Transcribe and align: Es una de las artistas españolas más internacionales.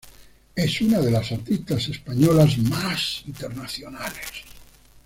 Es 0.55 0.81
una 0.81 0.99
de 0.99 1.11
las 1.11 1.31
artistas 1.31 1.87
españolas 1.89 2.57
más 2.57 3.21
internacionales. 3.27 4.43